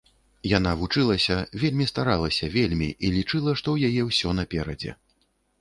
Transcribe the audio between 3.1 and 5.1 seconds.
лічыла, што ў яе ўсё наперадзе.